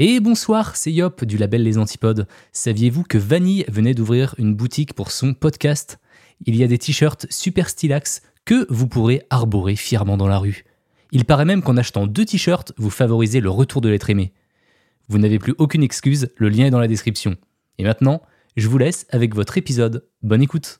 [0.00, 2.28] Et bonsoir, c'est Yop du label Les Antipodes.
[2.52, 5.98] Saviez-vous que Vanille venait d'ouvrir une boutique pour son podcast?
[6.46, 10.64] Il y a des t-shirts super stylax que vous pourrez arborer fièrement dans la rue.
[11.10, 14.32] Il paraît même qu'en achetant deux t-shirts, vous favorisez le retour de l'être aimé.
[15.08, 17.36] Vous n'avez plus aucune excuse, le lien est dans la description.
[17.78, 18.22] Et maintenant,
[18.56, 20.06] je vous laisse avec votre épisode.
[20.22, 20.78] Bonne écoute.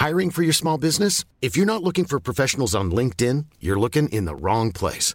[0.00, 1.26] Hiring for your small business?
[1.42, 5.14] If you're not looking for professionals on LinkedIn, you're looking in the wrong place.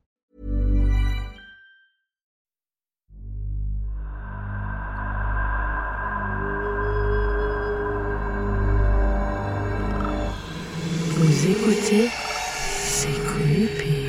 [11.23, 12.09] Vous écoutez
[12.57, 14.07] C'est creepy.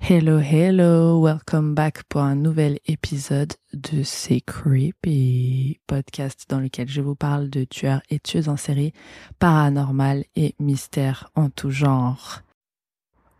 [0.00, 7.02] Hello, hello, welcome back pour un nouvel épisode de C'est Creepy, podcast dans lequel je
[7.02, 8.94] vous parle de tueurs et tueuses en série,
[9.38, 12.40] paranormal et mystères en tout genre.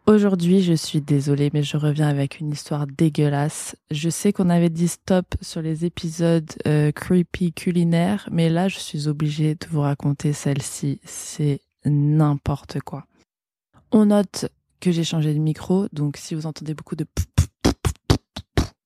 [0.06, 3.74] Aujourd'hui, je suis désolée, mais je reviens avec une histoire dégueulasse.
[3.90, 8.78] Je sais qu'on avait dit stop sur les épisodes euh, creepy culinaires, mais là, je
[8.78, 11.00] suis obligée de vous raconter celle-ci.
[11.04, 13.06] C'est n'importe quoi.
[13.92, 17.06] On note que j'ai changé de micro, donc si vous entendez beaucoup de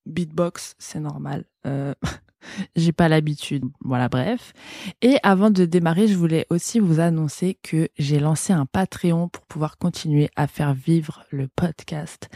[0.06, 1.46] beatbox, c'est normal.
[1.66, 1.94] Euh,
[2.76, 3.64] j'ai pas l'habitude.
[3.80, 4.52] Voilà, bref.
[5.02, 9.44] Et avant de démarrer, je voulais aussi vous annoncer que j'ai lancé un Patreon pour
[9.46, 12.28] pouvoir continuer à faire vivre le podcast.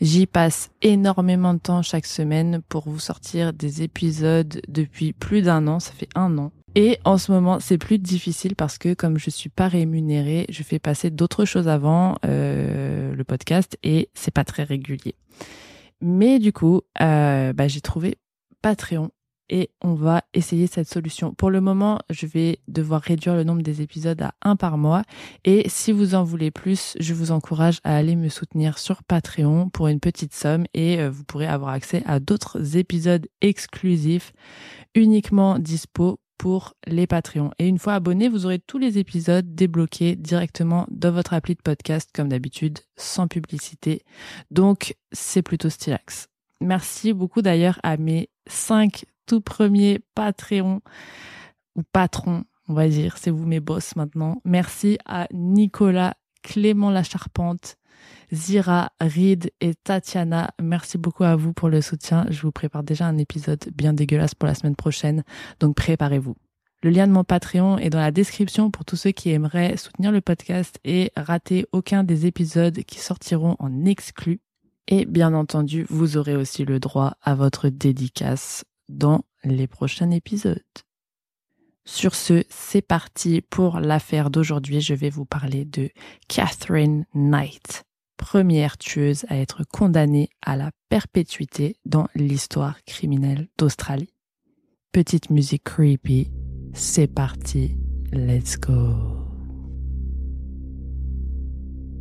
[0.00, 5.66] J'y passe énormément de temps chaque semaine pour vous sortir des épisodes depuis plus d'un
[5.68, 6.52] an, ça fait un an.
[6.74, 10.62] Et en ce moment, c'est plus difficile parce que comme je suis pas rémunérée, je
[10.62, 15.14] fais passer d'autres choses avant euh, le podcast et c'est pas très régulier.
[16.02, 18.18] Mais du coup, euh, bah, j'ai trouvé
[18.60, 19.10] Patreon
[19.48, 21.34] et on va essayer cette solution.
[21.34, 25.02] Pour le moment, je vais devoir réduire le nombre des épisodes à un par mois.
[25.44, 29.68] Et si vous en voulez plus, je vous encourage à aller me soutenir sur Patreon
[29.68, 34.32] pour une petite somme et euh, vous pourrez avoir accès à d'autres épisodes exclusifs
[34.94, 37.50] uniquement dispo pour les Patreons.
[37.58, 41.62] Et une fois abonné, vous aurez tous les épisodes débloqués directement dans votre appli de
[41.62, 44.02] podcast, comme d'habitude, sans publicité.
[44.50, 46.28] Donc, c'est plutôt stylax.
[46.60, 50.80] Merci beaucoup d'ailleurs à mes cinq tout premiers Patreons,
[51.74, 54.40] ou patrons, on va dire, c'est vous mes boss maintenant.
[54.44, 57.76] Merci à Nicolas, Clément Lacharpente,
[58.32, 60.50] Zira, Reed et Tatiana.
[60.60, 62.26] Merci beaucoup à vous pour le soutien.
[62.30, 65.22] Je vous prépare déjà un épisode bien dégueulasse pour la semaine prochaine,
[65.60, 66.34] donc préparez-vous.
[66.82, 70.12] Le lien de mon Patreon est dans la description pour tous ceux qui aimeraient soutenir
[70.12, 74.40] le podcast et rater aucun des épisodes qui sortiront en exclu.
[74.88, 80.62] Et bien entendu, vous aurez aussi le droit à votre dédicace dans les prochains épisodes.
[81.84, 84.80] Sur ce, c'est parti pour l'affaire d'aujourd'hui.
[84.80, 85.88] Je vais vous parler de
[86.28, 87.84] Catherine Knight,
[88.16, 94.12] première tueuse à être condamnée à la perpétuité dans l'histoire criminelle d'Australie.
[94.90, 96.30] Petite musique creepy,
[96.74, 97.76] c'est parti,
[98.12, 99.15] let's go.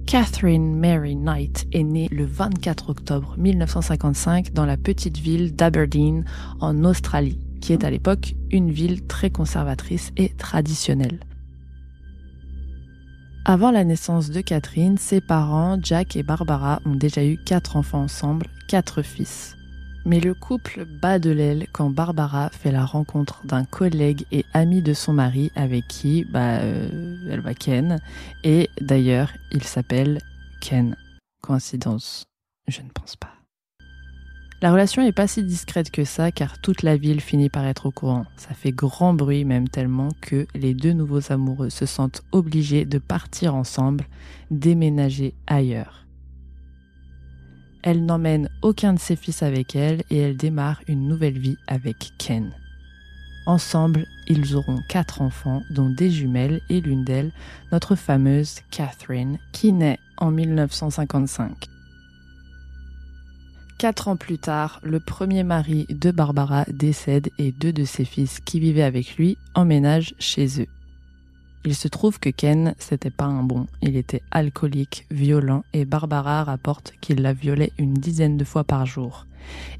[0.08, 6.26] Catherine Mary Knight est née le 24 octobre 1955 dans la petite ville d'Aberdeen
[6.60, 11.20] en Australie, qui est à l'époque une ville très conservatrice et traditionnelle.
[13.46, 18.04] Avant la naissance de Catherine, ses parents, Jack et Barbara, ont déjà eu quatre enfants
[18.04, 19.56] ensemble, quatre fils.
[20.08, 24.84] Mais le couple bat de l'aile quand Barbara fait la rencontre d'un collègue et ami
[24.84, 28.00] de son mari avec qui bah, euh, elle va Ken.
[28.44, 30.20] Et d'ailleurs, il s'appelle
[30.62, 30.96] Ken.
[31.42, 32.26] Coïncidence
[32.68, 33.32] Je ne pense pas.
[34.62, 37.88] La relation est pas si discrète que ça car toute la ville finit par être
[37.88, 38.26] au courant.
[38.38, 43.00] Ça fait grand bruit même tellement que les deux nouveaux amoureux se sentent obligés de
[43.00, 44.06] partir ensemble,
[44.52, 46.05] déménager ailleurs.
[47.86, 52.14] Elle n'emmène aucun de ses fils avec elle et elle démarre une nouvelle vie avec
[52.18, 52.52] Ken.
[53.46, 57.32] Ensemble, ils auront quatre enfants, dont des jumelles et l'une d'elles,
[57.72, 61.68] notre fameuse Catherine, qui naît en 1955.
[63.78, 68.40] Quatre ans plus tard, le premier mari de Barbara décède et deux de ses fils
[68.40, 70.68] qui vivaient avec lui emménagent chez eux.
[71.66, 73.66] Il se trouve que Ken, c'était pas un bon.
[73.82, 78.86] Il était alcoolique, violent et Barbara rapporte qu'il la violait une dizaine de fois par
[78.86, 79.26] jour.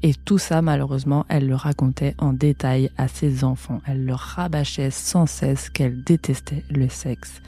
[0.02, 3.80] Et tout ça, malheureusement, elle le racontait en détail à ses enfants.
[3.86, 7.40] Elle leur rabâchait sans cesse qu'elle détestait le sexe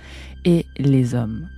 [0.45, 1.49] et les hommes.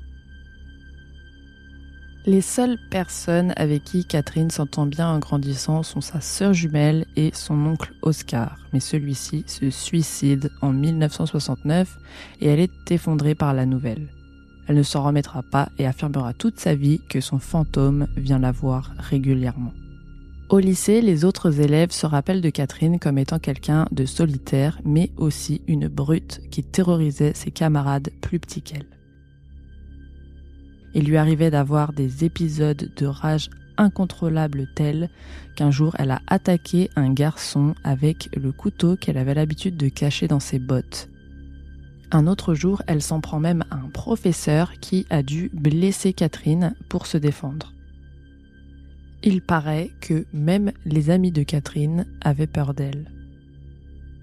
[2.26, 7.30] Les seules personnes avec qui Catherine s'entend bien en grandissant sont sa sœur jumelle et
[7.32, 8.58] son oncle Oscar.
[8.74, 11.96] Mais celui-ci se suicide en 1969
[12.42, 14.08] et elle est effondrée par la nouvelle.
[14.68, 18.52] Elle ne s'en remettra pas et affirmera toute sa vie que son fantôme vient la
[18.52, 19.72] voir régulièrement.
[20.50, 25.10] Au lycée, les autres élèves se rappellent de Catherine comme étant quelqu'un de solitaire, mais
[25.16, 28.99] aussi une brute qui terrorisait ses camarades plus petits qu'elle.
[30.94, 35.08] Il lui arrivait d'avoir des épisodes de rage incontrôlables tels
[35.56, 40.28] qu'un jour elle a attaqué un garçon avec le couteau qu'elle avait l'habitude de cacher
[40.28, 41.08] dans ses bottes.
[42.12, 46.74] Un autre jour, elle s'en prend même à un professeur qui a dû blesser Catherine
[46.88, 47.72] pour se défendre.
[49.22, 53.10] Il paraît que même les amis de Catherine avaient peur d'elle.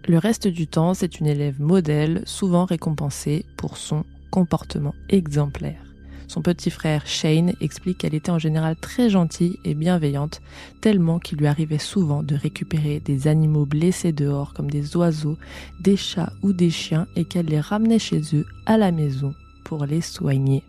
[0.07, 5.86] Le reste du temps, c'est une élève modèle, souvent récompensée pour son comportement exemplaire.
[6.27, 10.41] Son petit frère Shane explique qu'elle était en général très gentille et bienveillante,
[10.81, 15.37] tellement qu'il lui arrivait souvent de récupérer des animaux blessés dehors comme des oiseaux,
[15.79, 19.33] des chats ou des chiens et qu'elle les ramenait chez eux à la maison
[19.63, 20.63] pour les soigner.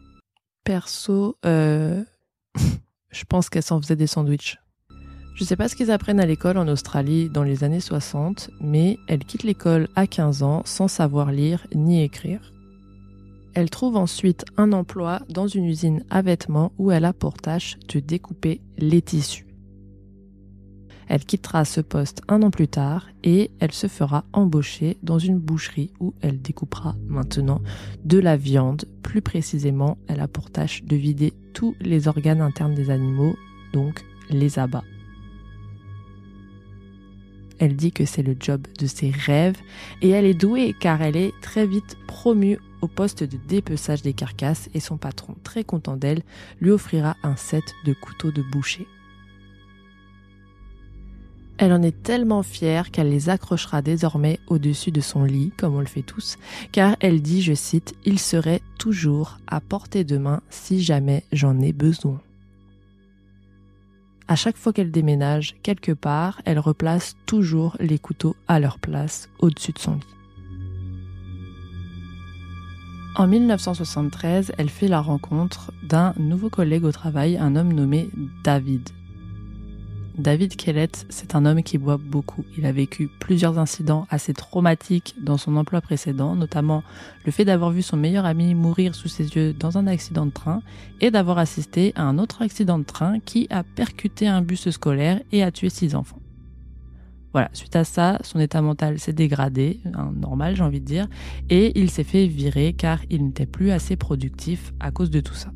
[0.62, 2.04] Perso, euh...
[3.11, 4.58] je pense qu'elle s'en faisait des sandwichs.
[5.34, 8.99] Je sais pas ce qu'ils apprennent à l'école en Australie dans les années 60, mais
[9.08, 12.52] elle quitte l'école à 15 ans sans savoir lire ni écrire.
[13.58, 17.76] Elle trouve ensuite un emploi dans une usine à vêtements où elle a pour tâche
[17.93, 19.49] de découper les tissus.
[21.08, 25.40] Elle quittera ce poste un an plus tard et elle se fera embaucher dans une
[25.40, 27.60] boucherie où elle découpera maintenant
[28.05, 28.84] de la viande.
[29.02, 33.34] Plus précisément, elle a pour tâche de vider tous les organes internes des animaux,
[33.72, 34.84] donc les abats.
[37.58, 39.58] Elle dit que c'est le job de ses rêves
[40.00, 44.12] et elle est douée car elle est très vite promue au poste de dépeçage des
[44.12, 46.22] carcasses et son patron, très content d'elle,
[46.60, 48.86] lui offrira un set de couteaux de boucher.
[51.58, 55.80] Elle en est tellement fière qu'elle les accrochera désormais au-dessus de son lit, comme on
[55.80, 56.38] le fait tous,
[56.70, 61.60] car elle dit, je cite, Il serait toujours à portée de main si jamais j'en
[61.60, 62.20] ai besoin.
[64.28, 69.28] À chaque fois qu'elle déménage quelque part, elle replace toujours les couteaux à leur place
[69.40, 70.18] au-dessus de son lit.
[73.19, 78.09] En 1973, elle fait la rencontre d'un nouveau collègue au travail, un homme nommé
[78.44, 78.91] David.
[80.17, 82.44] David Kellett, c'est un homme qui boit beaucoup.
[82.56, 86.85] Il a vécu plusieurs incidents assez traumatiques dans son emploi précédent, notamment
[87.25, 90.31] le fait d'avoir vu son meilleur ami mourir sous ses yeux dans un accident de
[90.31, 90.62] train
[91.00, 95.21] et d'avoir assisté à un autre accident de train qui a percuté un bus scolaire
[95.32, 96.21] et a tué six enfants.
[97.32, 101.08] Voilà, suite à ça, son état mental s'est dégradé, hein, normal j'ai envie de dire,
[101.50, 105.34] et il s'est fait virer car il n'était plus assez productif à cause de tout
[105.34, 105.50] ça.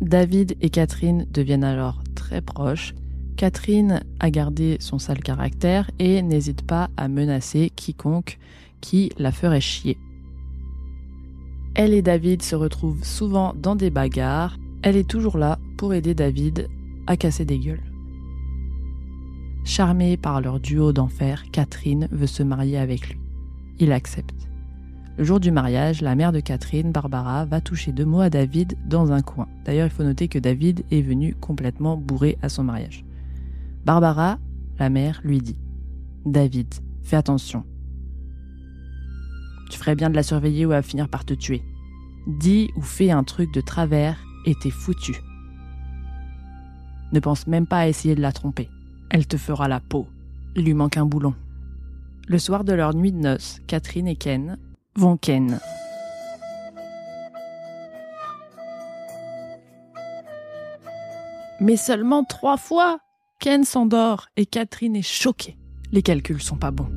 [0.00, 2.94] David et Catherine deviennent alors très proches
[3.40, 8.38] Catherine a gardé son sale caractère et n'hésite pas à menacer quiconque
[8.82, 9.96] qui la ferait chier.
[11.74, 14.58] Elle et David se retrouvent souvent dans des bagarres.
[14.82, 16.68] Elle est toujours là pour aider David
[17.06, 17.89] à casser des gueules.
[19.64, 23.20] Charmée par leur duo d'enfer, Catherine veut se marier avec lui.
[23.78, 24.48] Il accepte.
[25.16, 28.74] Le jour du mariage, la mère de Catherine, Barbara, va toucher deux mots à David
[28.86, 29.48] dans un coin.
[29.64, 33.04] D'ailleurs, il faut noter que David est venu complètement bourré à son mariage.
[33.84, 34.38] Barbara,
[34.78, 35.56] la mère, lui dit
[36.24, 37.64] David, fais attention.
[39.70, 41.62] Tu ferais bien de la surveiller ou à finir par te tuer.
[42.26, 45.14] Dis ou fais un truc de travers et t'es foutu.
[47.12, 48.68] Ne pense même pas à essayer de la tromper.
[49.10, 50.06] Elle te fera la peau.
[50.54, 51.34] Il lui manque un boulon.
[52.28, 54.56] Le soir de leur nuit de noces, Catherine et Ken
[54.94, 55.58] vont Ken.
[61.60, 63.00] Mais seulement trois fois
[63.40, 65.58] Ken s'endort et Catherine est choquée.
[65.90, 66.90] Les calculs sont pas bons.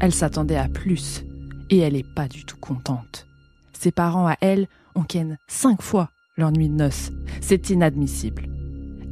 [0.00, 1.24] Elle s'attendait à plus
[1.68, 3.26] et elle est pas du tout contente.
[3.74, 7.10] Ses parents à elle ont Ken cinq fois leur nuit de noces.
[7.42, 8.48] C'est inadmissible.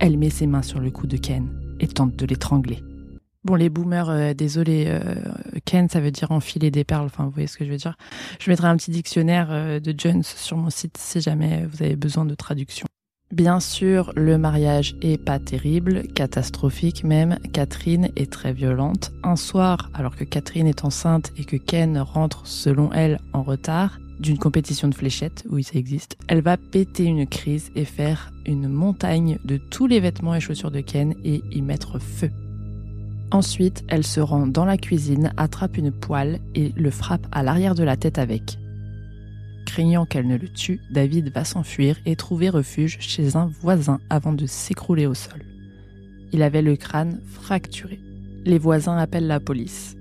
[0.01, 2.83] Elle met ses mains sur le cou de Ken et tente de l'étrangler.
[3.45, 5.15] Bon, les boomers, euh, désolé, euh,
[5.65, 7.07] Ken, ça veut dire enfiler des perles.
[7.07, 7.97] Enfin, vous voyez ce que je veux dire.
[8.41, 11.97] Je mettrai un petit dictionnaire euh, de Jones sur mon site si jamais vous avez
[11.97, 12.87] besoin de traduction.
[13.33, 17.39] Bien sûr, le mariage est pas terrible, catastrophique même.
[17.53, 19.13] Catherine est très violente.
[19.23, 23.99] Un soir, alors que Catherine est enceinte et que Ken rentre, selon elle, en retard,
[24.21, 28.69] d'une compétition de fléchettes, oui ça existe, elle va péter une crise et faire une
[28.69, 32.31] montagne de tous les vêtements et chaussures de Ken et y mettre feu.
[33.31, 37.75] Ensuite, elle se rend dans la cuisine, attrape une poêle et le frappe à l'arrière
[37.75, 38.59] de la tête avec.
[39.67, 44.33] Craignant qu'elle ne le tue, David va s'enfuir et trouver refuge chez un voisin avant
[44.33, 45.45] de s'écrouler au sol.
[46.33, 48.01] Il avait le crâne fracturé.
[48.47, 49.98] Les voisins appellent la police.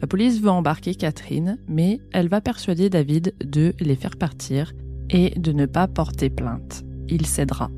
[0.00, 4.72] La police veut embarquer Catherine, mais elle va persuader David de les faire partir
[5.08, 6.84] et de ne pas porter plainte.
[7.08, 7.70] Il cédera.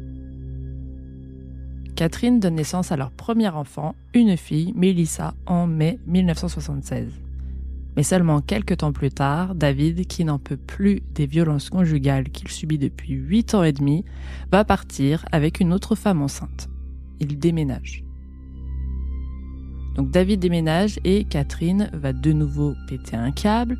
[1.94, 7.12] Catherine donne naissance à leur premier enfant, une fille, Melissa, en mai 1976.
[7.96, 12.48] Mais seulement quelques temps plus tard, David, qui n'en peut plus des violences conjugales qu'il
[12.48, 14.04] subit depuis 8 ans et demi,
[14.52, 16.68] va partir avec une autre femme enceinte.
[17.18, 18.04] Il déménage.
[19.98, 23.78] Donc David déménage et Catherine va de nouveau péter un câble.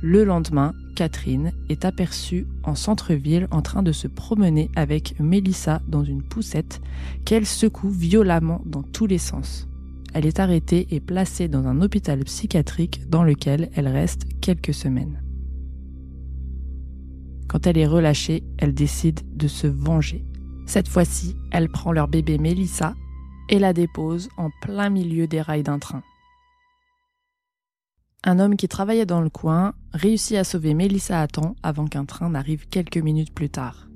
[0.00, 6.04] Le lendemain, Catherine est aperçue en centre-ville en train de se promener avec Melissa dans
[6.04, 6.80] une poussette
[7.24, 9.66] qu'elle secoue violemment dans tous les sens.
[10.14, 15.20] Elle est arrêtée et placée dans un hôpital psychiatrique dans lequel elle reste quelques semaines.
[17.48, 20.24] Quand elle est relâchée, elle décide de se venger.
[20.66, 22.94] Cette fois-ci, elle prend leur bébé Melissa
[23.48, 26.02] et la dépose en plein milieu des rails d'un train.
[28.24, 32.04] Un homme qui travaillait dans le coin réussit à sauver Mélissa à temps avant qu'un
[32.04, 33.88] train n'arrive quelques minutes plus tard.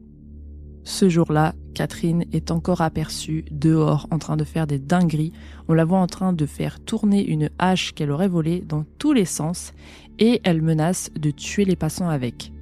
[0.84, 5.32] Ce jour-là, Catherine est encore aperçue dehors en train de faire des dingueries.
[5.68, 9.12] On la voit en train de faire tourner une hache qu'elle aurait volée dans tous
[9.12, 9.72] les sens
[10.18, 12.52] et elle menace de tuer les passants avec.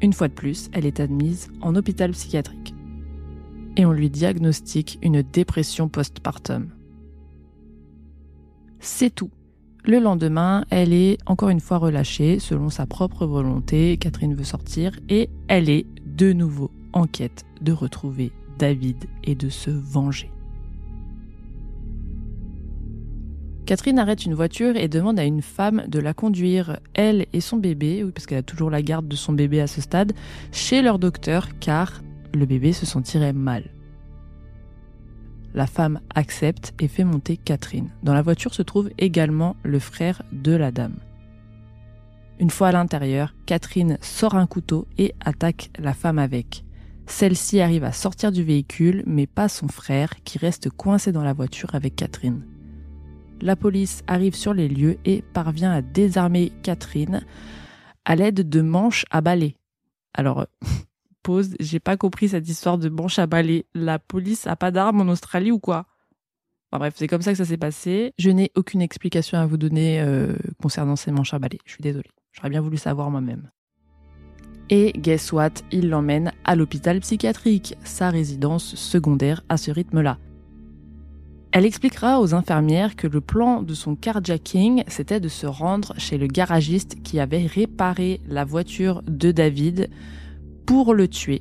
[0.00, 2.74] Une fois de plus, elle est admise en hôpital psychiatrique
[3.78, 6.68] et on lui diagnostique une dépression postpartum.
[8.80, 9.30] C'est tout.
[9.84, 13.96] Le lendemain, elle est encore une fois relâchée selon sa propre volonté.
[13.96, 19.48] Catherine veut sortir et elle est de nouveau en quête de retrouver David et de
[19.48, 20.30] se venger.
[23.64, 27.58] Catherine arrête une voiture et demande à une femme de la conduire, elle et son
[27.58, 30.14] bébé, parce qu'elle a toujours la garde de son bébé à ce stade,
[30.52, 32.00] chez leur docteur car
[32.34, 33.64] le bébé se sentirait mal.
[35.54, 37.90] La femme accepte et fait monter Catherine.
[38.02, 40.96] Dans la voiture se trouve également le frère de la dame.
[42.38, 46.64] Une fois à l'intérieur, Catherine sort un couteau et attaque la femme avec.
[47.06, 51.32] Celle-ci arrive à sortir du véhicule, mais pas son frère, qui reste coincé dans la
[51.32, 52.44] voiture avec Catherine.
[53.40, 57.24] La police arrive sur les lieux et parvient à désarmer Catherine
[58.04, 59.56] à l'aide de manches à balai.
[60.14, 60.46] Alors,
[61.60, 63.66] j'ai pas compris cette histoire de manches à balai.
[63.74, 65.86] La police a pas d'armes en Australie ou quoi?
[66.70, 68.12] Bref, c'est comme ça que ça s'est passé.
[68.18, 71.58] Je n'ai aucune explication à vous donner euh, concernant ces manches à balai.
[71.64, 72.10] Je suis désolée.
[72.32, 73.50] J'aurais bien voulu savoir moi-même.
[74.70, 75.54] Et guess what?
[75.72, 80.18] Il l'emmène à l'hôpital psychiatrique, sa résidence secondaire à ce rythme-là.
[81.52, 86.18] Elle expliquera aux infirmières que le plan de son carjacking, c'était de se rendre chez
[86.18, 89.88] le garagiste qui avait réparé la voiture de David
[90.68, 91.40] pour le tuer,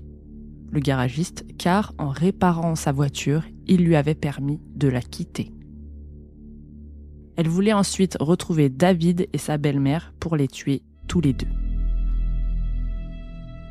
[0.72, 5.52] le garagiste, car en réparant sa voiture, il lui avait permis de la quitter.
[7.36, 11.50] Elle voulait ensuite retrouver David et sa belle-mère pour les tuer tous les deux.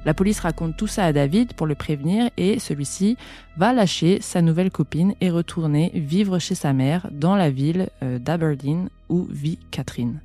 [0.05, 3.17] La police raconte tout ça à David pour le prévenir et celui-ci
[3.57, 8.19] va lâcher sa nouvelle copine et retourner vivre chez sa mère dans la ville euh,
[8.19, 10.21] d'Aberdeen où vit Catherine.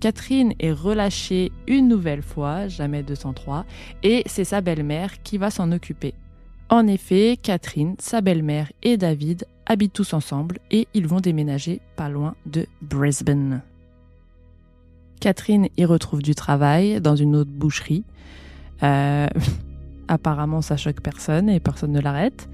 [0.00, 3.64] Catherine est relâchée une nouvelle fois, jamais 203,
[4.02, 6.14] et c'est sa belle-mère qui va s'en occuper.
[6.68, 12.08] En effet, Catherine, sa belle-mère et David habitent tous ensemble et ils vont déménager pas
[12.08, 13.62] loin de Brisbane.
[15.20, 18.04] Catherine y retrouve du travail dans une autre boucherie.
[18.82, 19.28] Euh,
[20.08, 22.48] apparemment, ça choque personne et personne ne l'arrête.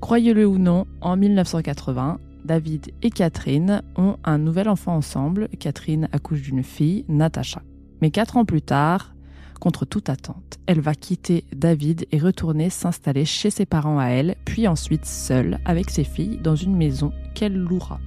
[0.00, 5.48] Croyez-le ou non, en 1980, David et Catherine ont un nouvel enfant ensemble.
[5.58, 7.62] Catherine accouche d'une fille, Natacha.
[8.00, 9.14] Mais quatre ans plus tard,
[9.60, 14.34] contre toute attente, elle va quitter David et retourner s'installer chez ses parents à elle,
[14.44, 18.00] puis ensuite seule avec ses filles dans une maison qu'elle louera.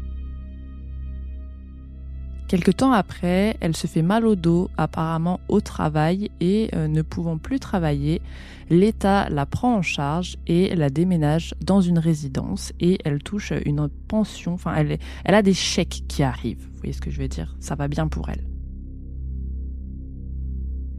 [2.47, 7.01] Quelque temps après, elle se fait mal au dos, apparemment au travail, et euh, ne
[7.01, 8.21] pouvant plus travailler,
[8.69, 13.87] l'État la prend en charge et la déménage dans une résidence et elle touche une
[14.07, 17.27] pension, enfin elle, elle a des chèques qui arrivent, vous voyez ce que je veux
[17.27, 18.45] dire, ça va bien pour elle.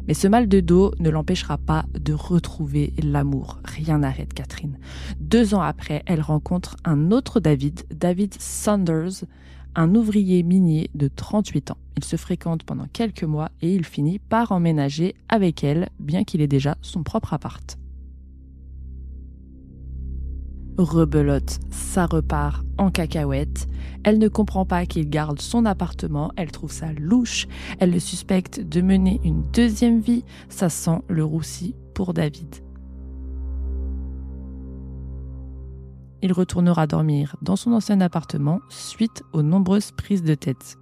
[0.08, 3.58] Mais ce mal de dos ne l'empêchera pas de retrouver l'amour.
[3.64, 4.78] Rien n'arrête Catherine.
[5.18, 9.24] Deux ans après, elle rencontre un autre David, David Saunders,
[9.76, 11.78] un ouvrier minier de 38 ans.
[11.97, 16.40] Il se fréquente pendant quelques mois et il finit par emménager avec elle, bien qu'il
[16.40, 17.78] ait déjà son propre appart.
[20.78, 23.66] Rebelote, ça repart en cacahuète.
[24.04, 27.47] Elle ne comprend pas qu'il garde son appartement, elle trouve ça louche,
[27.78, 32.65] elle le suspecte de mener une deuxième vie, ça sent le roussi pour David.
[36.23, 40.78] Il retournera dormir dans son ancien appartement suite aux nombreuses prises de tête.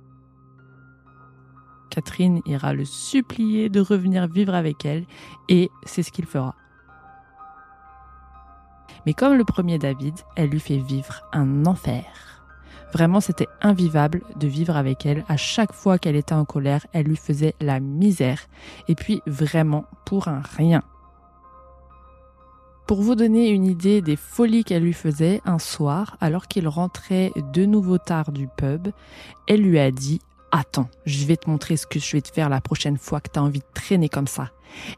[1.91, 5.05] Catherine ira le supplier de revenir vivre avec elle
[5.49, 6.55] et c'est ce qu'il fera.
[9.07, 12.05] Mais comme le premier David, elle lui fait vivre un enfer.
[12.93, 15.25] Vraiment, c'était invivable de vivre avec elle.
[15.29, 18.43] À chaque fois qu'elle était en colère, elle lui faisait la misère.
[18.87, 20.83] Et puis, vraiment, pour un rien.
[22.87, 27.33] Pour vous donner une idée des folies qu'elle lui faisait, un soir, alors qu'il rentrait
[27.55, 28.89] de nouveau tard du pub,
[29.49, 30.21] elle lui a dit
[30.53, 33.31] Attends, je vais te montrer ce que je vais te faire la prochaine fois que
[33.33, 34.51] tu as envie de traîner comme ça.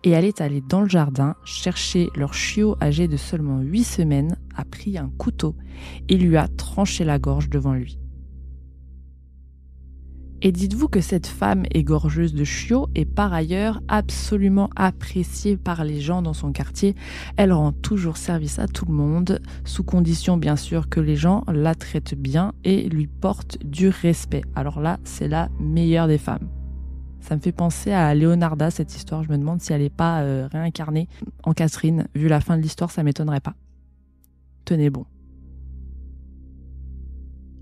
[0.03, 4.37] Et elle est allée dans le jardin chercher leur chiot âgé de seulement 8 semaines,
[4.57, 5.55] a pris un couteau
[6.09, 8.01] et lui a tranché la gorge devant lui.
[10.43, 16.01] Et dites-vous que cette femme égorgeuse de chiots est par ailleurs absolument appréciée par les
[16.01, 16.95] gens dans son quartier.
[17.37, 21.45] Elle rend toujours service à tout le monde, sous condition bien sûr que les gens
[21.49, 24.43] la traitent bien et lui portent du respect.
[24.55, 26.49] Alors là, c'est la meilleure des femmes.
[27.21, 29.25] Ça me fait penser à Leonarda, cette histoire.
[29.25, 31.09] Je me demande si elle n'est pas euh, réincarnée
[31.43, 32.07] en Catherine.
[32.15, 33.55] Vu la fin de l'histoire, ça m'étonnerait pas.
[34.65, 35.07] Tenez bon.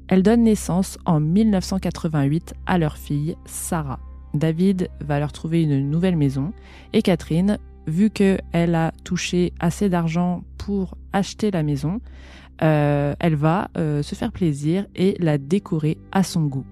[0.08, 4.00] Elle donne naissance en 1988 à leur fille, Sarah.
[4.34, 6.52] David va leur trouver une nouvelle maison
[6.92, 12.00] et Catherine, vu qu'elle a touché assez d'argent pour acheter la maison,
[12.62, 16.66] euh, elle va euh, se faire plaisir et la décorer à son goût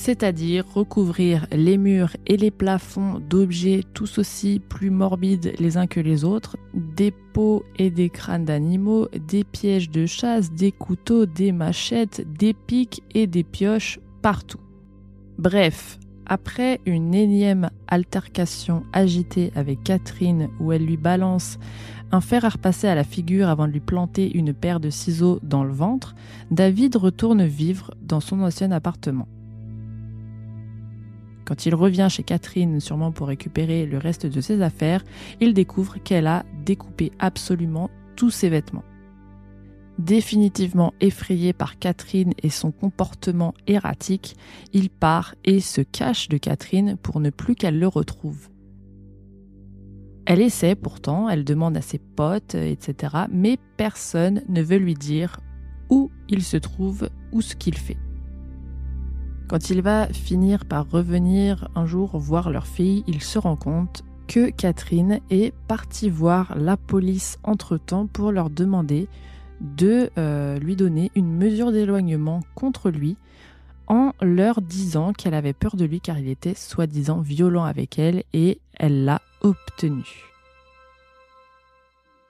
[0.00, 6.00] c'est-à-dire recouvrir les murs et les plafonds d'objets tous aussi plus morbides les uns que
[6.00, 11.52] les autres, des peaux et des crânes d'animaux, des pièges de chasse, des couteaux, des
[11.52, 14.60] machettes, des pics et des pioches partout.
[15.36, 21.58] Bref, après une énième altercation agitée avec Catherine où elle lui balance
[22.10, 25.40] un fer à repasser à la figure avant de lui planter une paire de ciseaux
[25.42, 26.14] dans le ventre,
[26.50, 29.28] David retourne vivre dans son ancien appartement.
[31.50, 35.02] Quand il revient chez Catherine, sûrement pour récupérer le reste de ses affaires,
[35.40, 38.84] il découvre qu'elle a découpé absolument tous ses vêtements.
[39.98, 44.36] Définitivement effrayé par Catherine et son comportement erratique,
[44.72, 48.48] il part et se cache de Catherine pour ne plus qu'elle le retrouve.
[50.26, 55.40] Elle essaie pourtant, elle demande à ses potes, etc., mais personne ne veut lui dire
[55.88, 57.98] où il se trouve ou ce qu'il fait.
[59.50, 64.04] Quand il va finir par revenir un jour voir leur fille, il se rend compte
[64.28, 69.08] que Catherine est partie voir la police entre-temps pour leur demander
[69.60, 73.16] de euh, lui donner une mesure d'éloignement contre lui
[73.88, 78.22] en leur disant qu'elle avait peur de lui car il était soi-disant violent avec elle
[78.32, 80.04] et elle l'a obtenu.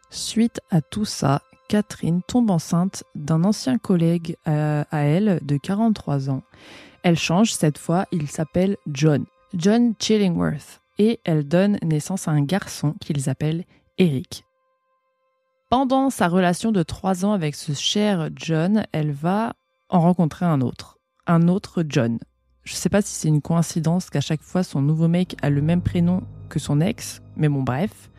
[0.09, 6.31] Suite à tout ça, Catherine tombe enceinte d'un ancien collègue euh, à elle de 43
[6.31, 6.43] ans
[7.03, 9.25] elle change cette fois, il s'appelle John.
[9.55, 10.81] John Chillingworth.
[10.99, 13.65] Et elle donne naissance à un garçon qu'ils appellent
[13.97, 14.45] Eric.
[15.71, 19.55] Pendant sa relation de trois ans avec ce cher John, elle va
[19.89, 20.99] en rencontrer un autre.
[21.27, 22.19] Un autre John.
[22.65, 25.63] Je sais pas si c'est une coïncidence qu'à chaque fois son nouveau mec a le
[25.63, 28.11] même prénom que son ex, mais bon bref.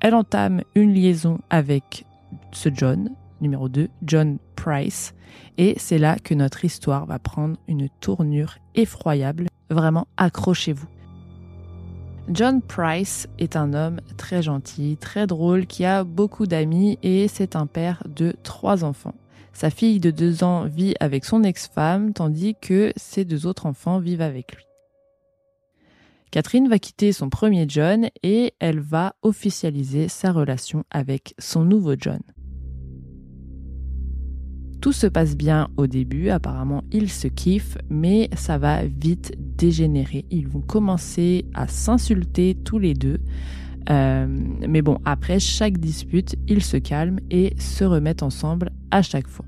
[0.00, 2.06] Elle entame une liaison avec
[2.52, 5.14] ce John, numéro 2, John Price.
[5.60, 9.48] Et c'est là que notre histoire va prendre une tournure effroyable.
[9.68, 10.88] Vraiment, accrochez-vous.
[12.30, 17.56] John Price est un homme très gentil, très drôle, qui a beaucoup d'amis et c'est
[17.56, 19.12] un père de trois enfants.
[19.52, 23.98] Sa fille de deux ans vit avec son ex-femme, tandis que ses deux autres enfants
[23.98, 24.64] vivent avec lui.
[26.30, 31.96] Catherine va quitter son premier John et elle va officialiser sa relation avec son nouveau
[31.98, 32.20] John.
[34.80, 40.24] Tout se passe bien au début, apparemment ils se kiffent, mais ça va vite dégénérer.
[40.30, 43.20] Ils vont commencer à s'insulter tous les deux.
[43.90, 44.26] Euh,
[44.68, 49.44] mais bon, après chaque dispute, ils se calment et se remettent ensemble à chaque fois.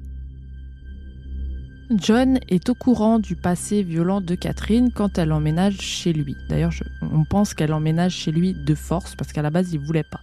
[1.95, 6.35] John est au courant du passé violent de Catherine quand elle emménage chez lui.
[6.49, 10.05] D'ailleurs, on pense qu'elle emménage chez lui de force parce qu'à la base, il voulait
[10.11, 10.21] pas.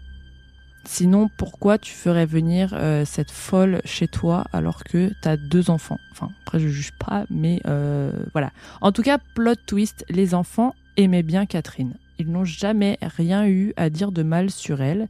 [0.85, 5.99] Sinon, pourquoi tu ferais venir euh, cette folle chez toi alors que t'as deux enfants?
[6.11, 8.51] Enfin, après, je juge pas, mais euh, voilà.
[8.81, 11.93] En tout cas, plot twist, les enfants aimaient bien Catherine.
[12.17, 15.07] Ils n'ont jamais rien eu à dire de mal sur elle,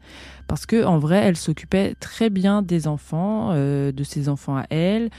[0.48, 4.66] parce que en vrai, elle s'occupait très bien des enfants, euh, de ses enfants à
[4.70, 5.10] elle,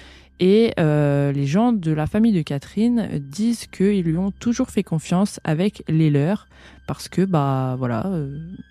[0.41, 5.39] et les gens de la famille de Catherine disent qu'ils lui ont toujours fait confiance
[5.45, 6.49] avec les leurs,
[6.87, 8.11] parce que bah voilà,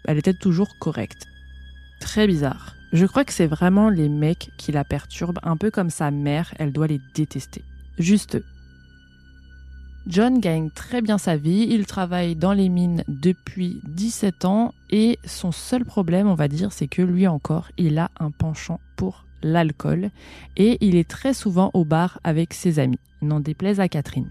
[0.06, 1.28] elle était toujours correcte.
[2.00, 2.76] Très bizarre.
[2.92, 6.54] Je crois que c'est vraiment les mecs qui la perturbent, un peu comme sa mère,
[6.58, 7.64] elle doit les détester.
[8.00, 8.42] Juste.
[10.08, 14.74] John gagne très bien sa vie, il travaille dans les mines depuis 17 ans.
[14.90, 18.80] Et son seul problème, on va dire, c'est que lui encore, il a un penchant
[18.96, 20.10] pour l'alcool.
[20.58, 24.30] Et il est très souvent au bar avec ses amis, n'en déplaise à Catherine.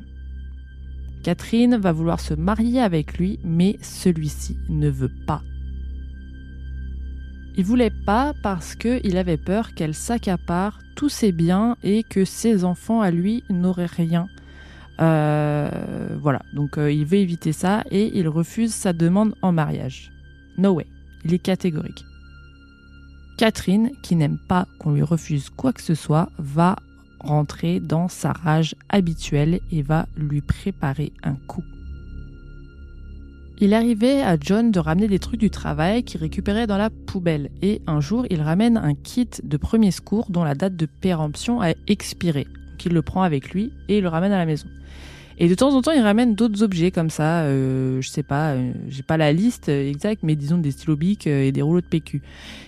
[1.22, 5.42] Catherine va vouloir se marier avec lui, mais celui-ci ne veut pas
[7.58, 12.64] il voulait pas parce qu'il avait peur qu'elle s'accapare tous ses biens et que ses
[12.64, 14.28] enfants à lui n'auraient rien.
[15.00, 15.68] Euh,
[16.20, 20.12] voilà, donc euh, il veut éviter ça et il refuse sa demande en mariage.
[20.56, 20.86] No way,
[21.24, 22.04] il est catégorique.
[23.38, 26.76] Catherine, qui n'aime pas qu'on lui refuse quoi que ce soit, va
[27.18, 31.64] rentrer dans sa rage habituelle et va lui préparer un coup.
[33.60, 37.50] Il arrivait à John de ramener des trucs du travail qu'il récupérait dans la poubelle
[37.60, 41.60] et un jour il ramène un kit de premier secours dont la date de péremption
[41.60, 42.44] a expiré.
[42.44, 44.68] Donc il le prend avec lui et le ramène à la maison.
[45.40, 47.42] Et de temps en temps, il ramène d'autres objets comme ça.
[47.42, 51.28] Euh, je sais pas, euh, j'ai pas la liste exacte, mais disons des stylos bics
[51.28, 52.22] euh, et des rouleaux de PQ.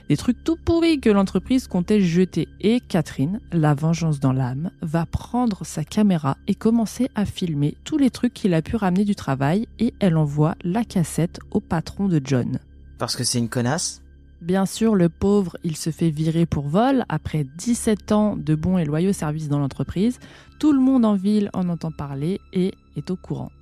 [0.09, 2.46] Des trucs tout pourris que l'entreprise comptait jeter.
[2.61, 7.98] Et Catherine, la vengeance dans l'âme, va prendre sa caméra et commencer à filmer tous
[7.98, 12.06] les trucs qu'il a pu ramener du travail et elle envoie la cassette au patron
[12.06, 12.61] de John.
[12.98, 14.02] Parce que c'est une connasse
[14.40, 18.79] Bien sûr, le pauvre, il se fait virer pour vol après 17 ans de bons
[18.79, 20.18] et loyaux services dans l'entreprise.
[20.59, 23.53] Tout le monde en ville en entend parler et est au courant.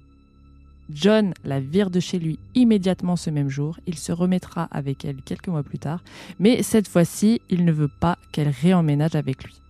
[0.90, 3.78] John la vire de chez lui immédiatement ce même jour.
[3.86, 6.02] Il se remettra avec elle quelques mois plus tard,
[6.38, 9.60] mais cette fois-ci, il ne veut pas qu'elle réemménage avec lui.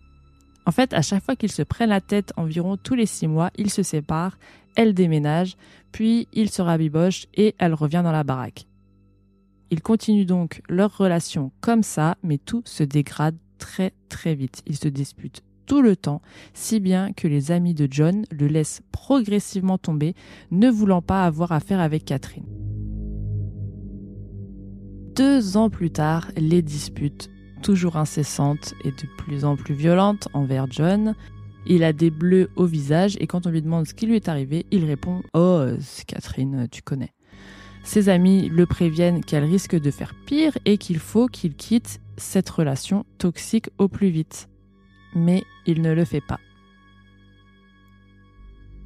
[0.66, 3.50] En fait, à chaque fois qu'ils se prennent la tête environ tous les six mois,
[3.56, 4.38] ils se séparent,
[4.76, 5.56] elle déménage,
[5.90, 8.67] puis il se rabiboche et elle revient dans la baraque.
[9.70, 14.62] Ils continuent donc leur relation comme ça, mais tout se dégrade très très vite.
[14.66, 16.22] Ils se disputent tout le temps,
[16.54, 20.14] si bien que les amis de John le laissent progressivement tomber,
[20.50, 22.46] ne voulant pas avoir affaire avec Catherine.
[25.14, 27.28] Deux ans plus tard, les disputes,
[27.60, 31.14] toujours incessantes et de plus en plus violentes envers John,
[31.66, 34.28] il a des bleus au visage et quand on lui demande ce qui lui est
[34.28, 37.06] arrivé, il répond⁇ Oh, c'est Catherine, tu connais⁇
[37.88, 42.48] ses amis le préviennent qu'elle risque de faire pire et qu'il faut qu'il quitte cette
[42.50, 44.48] relation toxique au plus vite.
[45.14, 46.38] Mais il ne le fait pas.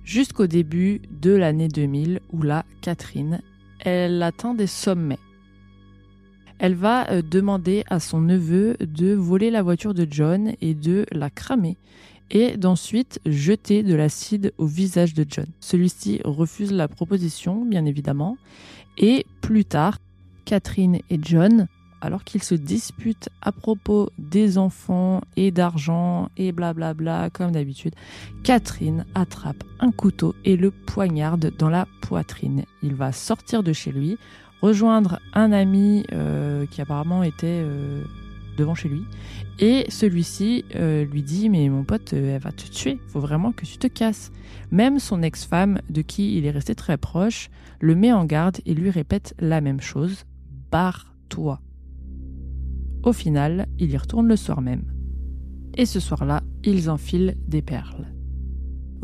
[0.05, 3.41] Jusqu'au début de l'année 2000 où là, Catherine,
[3.81, 5.19] elle atteint des sommets.
[6.59, 11.07] Elle va euh, demander à son neveu de voler la voiture de John et de
[11.11, 11.77] la cramer
[12.31, 15.47] et d'ensuite jeter de l'acide au visage de John.
[15.61, 18.39] Celui-ci refuse la proposition, bien évidemment,
[18.99, 19.99] et plus tard,
[20.45, 21.67] Catherine et John,
[22.01, 27.53] alors qu'ils se disputent à propos des enfants et d'argent et blablabla bla bla, comme
[27.53, 27.95] d'habitude,
[28.43, 32.65] Catherine attrape un couteau et le poignarde dans la poitrine.
[32.83, 34.19] Il va sortir de chez lui,
[34.63, 38.03] rejoindre un ami euh, qui apparemment était euh,
[38.57, 39.03] devant chez lui,
[39.59, 43.65] et celui-ci euh, lui dit mais mon pote, elle va te tuer, faut vraiment que
[43.65, 44.31] tu te casses.
[44.71, 48.75] Même son ex-femme, de qui il est resté très proche, le met en garde et
[48.75, 50.25] lui répète la même chose
[50.71, 51.61] Barre-toi.
[53.03, 54.85] Au final, il y retourne le soir même.
[55.77, 58.12] Et ce soir-là, ils enfilent des perles.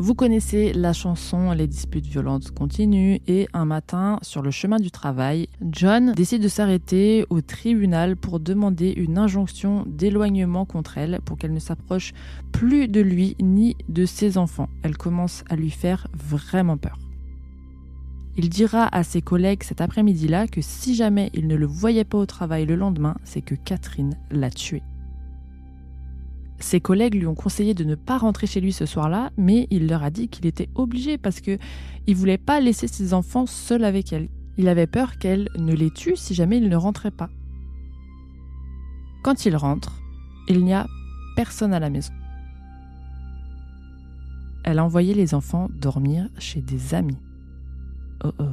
[0.01, 4.91] Vous connaissez la chanson Les disputes violentes continuent et un matin, sur le chemin du
[4.91, 11.37] travail, John décide de s'arrêter au tribunal pour demander une injonction d'éloignement contre elle pour
[11.37, 12.13] qu'elle ne s'approche
[12.53, 14.69] plus de lui ni de ses enfants.
[14.83, 16.97] Elle commence à lui faire vraiment peur.
[18.37, 22.19] Il dira à ses collègues cet après-midi-là que si jamais il ne le voyait pas
[22.19, 24.81] au travail le lendemain, c'est que Catherine l'a tué.
[26.59, 29.87] Ses collègues lui ont conseillé de ne pas rentrer chez lui ce soir-là, mais il
[29.87, 31.57] leur a dit qu'il était obligé parce que
[32.05, 34.27] il voulait pas laisser ses enfants seuls avec elle.
[34.57, 37.29] Il avait peur qu'elle ne les tue si jamais il ne rentrait pas.
[39.23, 40.01] Quand il rentre,
[40.47, 40.87] il n'y a
[41.35, 42.13] personne à la maison.
[44.65, 47.17] Elle a envoyé les enfants dormir chez des amis.
[48.23, 48.43] Oh oh.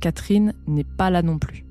[0.00, 1.64] Catherine n'est pas là non plus.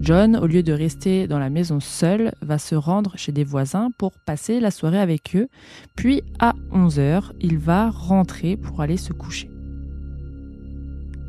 [0.00, 3.90] John, au lieu de rester dans la maison seul, va se rendre chez des voisins
[3.98, 5.48] pour passer la soirée avec eux,
[5.96, 9.50] puis à 11h, il va rentrer pour aller se coucher.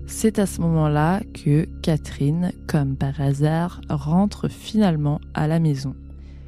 [0.06, 5.96] C'est à ce moment-là que Catherine, comme par hasard, rentre finalement à la maison.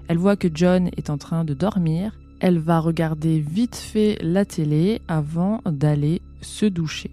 [0.08, 2.20] Elle voit que John est en train de dormir.
[2.40, 7.12] Elle va regarder vite fait la télé avant d'aller se doucher.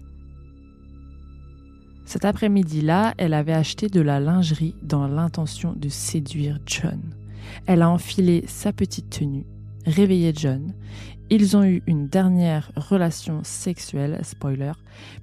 [2.09, 6.99] Cet après-midi-là, elle avait acheté de la lingerie dans l'intention de séduire John.
[7.67, 9.45] Elle a enfilé sa petite tenue,
[9.85, 10.73] réveillé John.
[11.29, 14.71] Ils ont eu une dernière relation sexuelle, spoiler,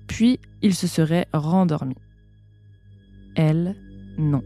[0.06, 1.98] puis ils se seraient rendormis.
[3.34, 3.74] Elle,
[4.16, 4.44] non.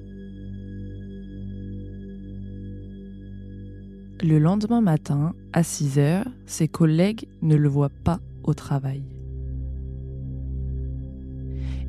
[4.23, 9.03] Le lendemain matin, à 6 heures, ses collègues ne le voient pas au travail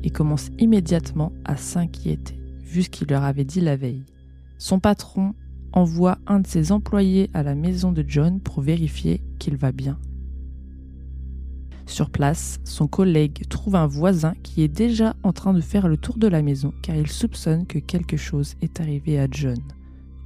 [0.02, 4.04] et commence immédiatement à s'inquiéter, vu ce qu'il leur avait dit la veille.
[4.58, 5.34] Son patron
[5.72, 9.98] envoie un de ses employés à la maison de John pour vérifier qu'il va bien.
[11.86, 15.96] Sur place, son collègue trouve un voisin qui est déjà en train de faire le
[15.96, 19.58] tour de la maison car il soupçonne que quelque chose est arrivé à John.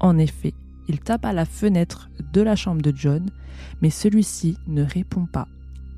[0.00, 0.52] En effet,
[0.88, 3.30] il tape à la fenêtre de la chambre de John,
[3.82, 5.48] mais celui-ci ne répond pas.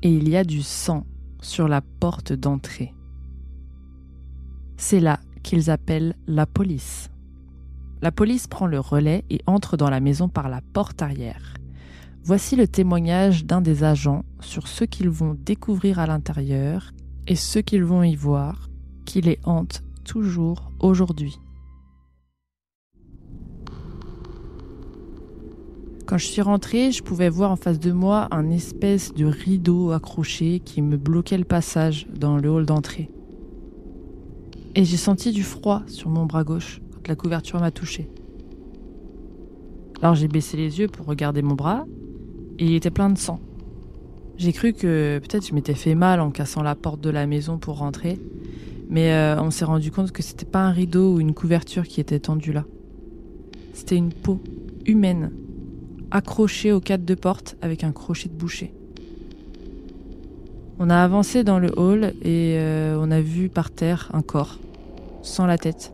[0.01, 1.05] Et il y a du sang
[1.41, 2.93] sur la porte d'entrée.
[4.81, 7.09] C'est là qu'ils appellent la police.
[8.01, 11.55] La police prend le relais et entre dans la maison par la porte arrière.
[12.23, 16.93] Voici le témoignage d'un des agents sur ce qu'ils vont découvrir à l'intérieur
[17.27, 18.69] et ce qu'ils vont y voir,
[19.03, 21.37] qui les hante toujours aujourd'hui.
[26.05, 29.91] Quand je suis rentrée, je pouvais voir en face de moi un espèce de rideau
[29.91, 33.11] accroché qui me bloquait le passage dans le hall d'entrée.
[34.75, 38.09] Et j'ai senti du froid sur mon bras gauche quand la couverture m'a touché.
[40.01, 41.85] Alors j'ai baissé les yeux pour regarder mon bras
[42.57, 43.39] et il était plein de sang.
[44.37, 47.57] J'ai cru que peut-être je m'étais fait mal en cassant la porte de la maison
[47.57, 48.17] pour rentrer,
[48.89, 51.99] mais euh, on s'est rendu compte que c'était pas un rideau ou une couverture qui
[51.99, 52.63] était tendue là.
[53.73, 54.39] C'était une peau
[54.85, 55.31] humaine
[56.11, 58.73] accrochée au cadre de porte avec un crochet de boucher.
[60.81, 64.59] On a avancé dans le hall et euh, on a vu par terre un corps,
[65.21, 65.93] sans la tête.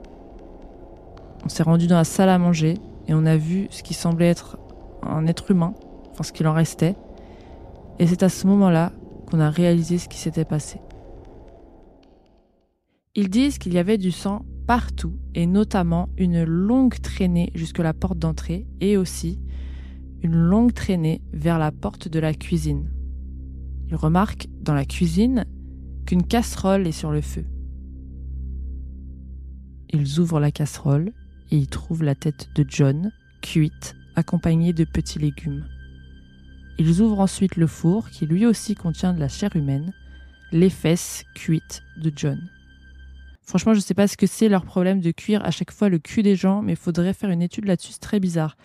[1.44, 2.76] On s'est rendu dans la salle à manger
[3.08, 4.60] et on a vu ce qui semblait être
[5.02, 5.74] un être humain,
[6.12, 6.96] enfin ce qu'il en restait.
[7.98, 8.92] Et c'est à ce moment-là
[9.26, 10.80] qu'on a réalisé ce qui s'était passé.
[13.16, 17.94] Ils disent qu'il y avait du sang partout et notamment une longue traînée jusque la
[17.96, 19.40] porte d'entrée et aussi
[20.22, 22.92] une longue traînée vers la porte de la cuisine.
[23.90, 25.46] Il remarque dans la cuisine
[26.06, 27.46] qu'une casserole est sur le feu.
[29.90, 31.12] Ils ouvrent la casserole
[31.52, 35.66] et y trouvent la tête de John, cuite, accompagnée de petits légumes.
[36.78, 39.94] Ils ouvrent ensuite le four qui lui aussi contient de la chair humaine,
[40.52, 42.50] les fesses cuites de John.
[43.44, 45.90] Franchement, je ne sais pas ce que c'est leur problème de cuire à chaque fois
[45.90, 48.58] le cul des gens, mais il faudrait faire une étude là-dessus, c'est très bizarre.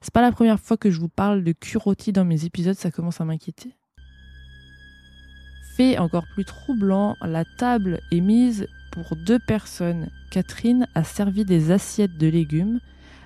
[0.00, 2.76] C'est pas la première fois que je vous parle de cul rôti dans mes épisodes,
[2.76, 3.77] ça commence à m'inquiéter
[5.98, 10.08] encore plus troublant, la table est mise pour deux personnes.
[10.30, 12.80] Catherine a servi des assiettes de légumes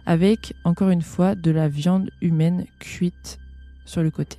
[0.05, 3.39] avec, encore une fois, de la viande humaine cuite
[3.85, 4.39] sur le côté.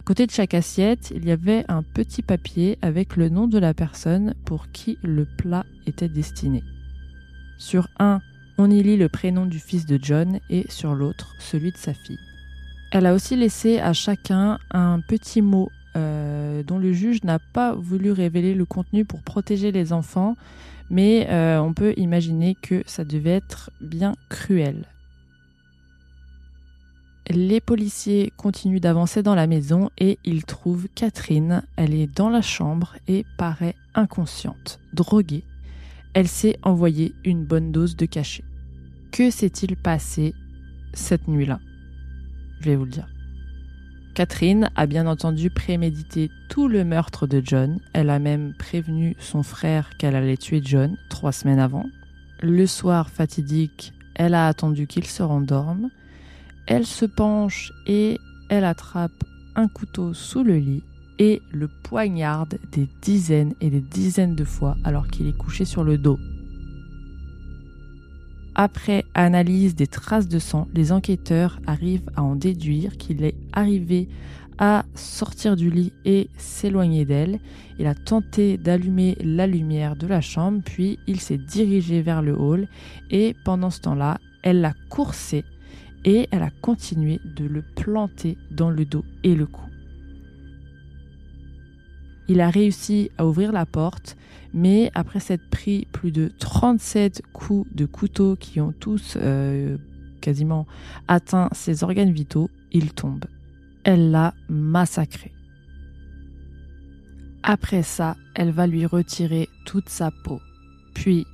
[0.00, 3.58] À côté de chaque assiette, il y avait un petit papier avec le nom de
[3.58, 6.62] la personne pour qui le plat était destiné.
[7.58, 8.20] Sur un,
[8.58, 11.94] on y lit le prénom du fils de John et sur l'autre, celui de sa
[11.94, 12.18] fille.
[12.90, 18.10] Elle a aussi laissé à chacun un petit mot dont le juge n'a pas voulu
[18.10, 20.36] révéler le contenu pour protéger les enfants,
[20.90, 24.86] mais euh, on peut imaginer que ça devait être bien cruel.
[27.30, 31.62] Les policiers continuent d'avancer dans la maison et ils trouvent Catherine.
[31.76, 35.42] Elle est dans la chambre et paraît inconsciente, droguée.
[36.12, 38.44] Elle s'est envoyée une bonne dose de cachet.
[39.10, 40.34] Que s'est-il passé
[40.92, 41.60] cette nuit-là?
[42.60, 43.13] Je vais vous le dire.
[44.14, 47.80] Catherine a bien entendu prémédité tout le meurtre de John.
[47.92, 51.86] Elle a même prévenu son frère qu'elle allait tuer John trois semaines avant.
[52.40, 55.90] Le soir fatidique, elle a attendu qu'il se rendorme.
[56.66, 59.24] Elle se penche et elle attrape
[59.56, 60.84] un couteau sous le lit
[61.18, 65.82] et le poignarde des dizaines et des dizaines de fois alors qu'il est couché sur
[65.82, 66.18] le dos.
[68.56, 74.08] Après analyse des traces de sang, les enquêteurs arrivent à en déduire qu'il est arrivé
[74.58, 77.40] à sortir du lit et s'éloigner d'elle.
[77.80, 82.38] Il a tenté d'allumer la lumière de la chambre, puis il s'est dirigé vers le
[82.38, 82.68] hall
[83.10, 85.44] et pendant ce temps-là, elle l'a coursé
[86.04, 89.73] et elle a continué de le planter dans le dos et le cou.
[92.28, 94.16] Il a réussi à ouvrir la porte,
[94.52, 99.76] mais après s'être pris plus de 37 coups de couteau qui ont tous euh,
[100.20, 100.66] quasiment
[101.06, 103.26] atteint ses organes vitaux, il tombe.
[103.84, 105.32] Elle l'a massacré.
[107.42, 110.40] Après ça, elle va lui retirer toute sa peau.
[110.94, 111.26] Puis,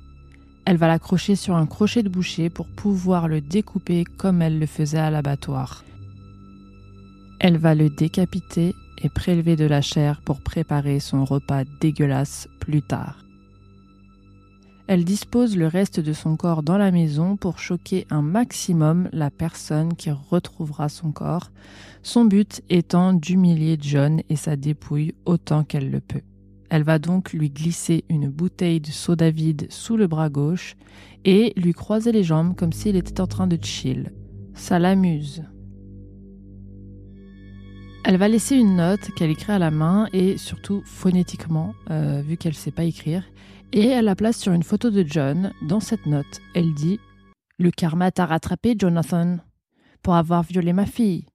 [0.65, 4.65] elle va l'accrocher sur un crochet de boucher pour pouvoir le découper comme elle le
[4.65, 5.85] faisait à l'abattoir.
[7.39, 12.81] Elle va le décapiter et prélever de la chair pour préparer son repas dégueulasse plus
[12.81, 13.25] tard.
[14.87, 19.29] Elle dispose le reste de son corps dans la maison pour choquer un maximum la
[19.29, 21.51] personne qui retrouvera son corps,
[22.03, 26.23] son but étant d'humilier John et sa dépouille autant qu'elle le peut.
[26.69, 30.75] Elle va donc lui glisser une bouteille de soda vide sous le bras gauche
[31.25, 34.11] et lui croiser les jambes comme s'il était en train de chill.
[34.55, 35.43] Ça l'amuse.
[38.03, 42.35] Elle va laisser une note qu'elle écrit à la main et surtout phonétiquement, euh, vu
[42.35, 43.23] qu'elle ne sait pas écrire,
[43.73, 45.53] et elle la place sur une photo de John.
[45.61, 46.99] Dans cette note, elle dit
[47.59, 49.37] Le karma t'a rattrapé, Jonathan,
[50.01, 51.25] pour avoir violé ma fille.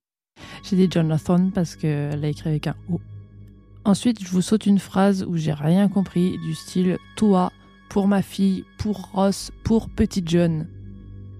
[0.65, 3.01] J'ai dit Jonathan parce qu'elle l'a écrit avec un O.
[3.85, 7.53] Ensuite, je vous saute une phrase où j'ai rien compris, du style Toi,
[7.89, 10.67] pour ma fille, pour Ross, pour petit John.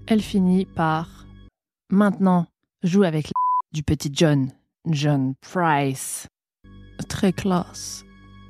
[0.07, 1.25] Elle finit par
[1.89, 2.47] Maintenant,
[2.83, 3.31] joue avec
[3.73, 4.49] du petit John.
[4.89, 6.27] John Price.
[7.09, 8.03] Très classe.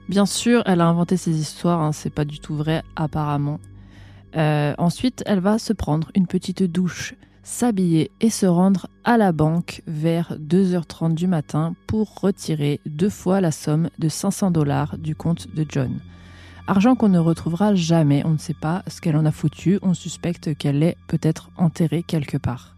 [0.10, 3.60] Bien sûr, elle a inventé ces histoires, hein, c'est pas du tout vrai apparemment.
[4.36, 9.32] Euh, ensuite, elle va se prendre une petite douche, s'habiller et se rendre à la
[9.32, 15.16] banque vers 2h30 du matin pour retirer deux fois la somme de 500 dollars du
[15.16, 16.00] compte de John.
[16.68, 19.94] Argent qu'on ne retrouvera jamais, on ne sait pas ce qu'elle en a foutu, on
[19.94, 22.77] suspecte qu'elle est peut-être enterrée quelque part.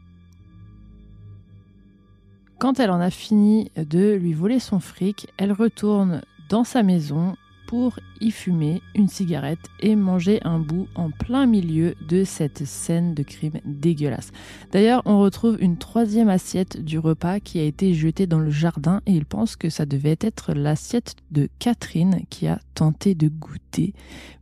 [2.59, 7.37] Quand elle en a fini de lui voler son fric, elle retourne dans sa maison
[7.67, 13.13] pour y fumer une cigarette et manger un bout en plein milieu de cette scène
[13.13, 14.31] de crime dégueulasse.
[14.73, 19.01] D'ailleurs, on retrouve une troisième assiette du repas qui a été jetée dans le jardin
[19.05, 23.93] et il pense que ça devait être l'assiette de Catherine qui a tenté de goûter